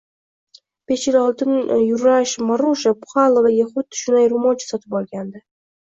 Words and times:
Besh 0.91 1.03
yil 1.09 1.17
oldin 1.19 1.59
Yurash 1.89 2.33
Marusha 2.47 2.95
Puxalovaga 3.03 3.69
xuddi 3.77 4.01
shunday 4.03 4.29
roʻmolcha 4.35 4.71
sotib 4.73 5.01
olgandi. 5.03 5.45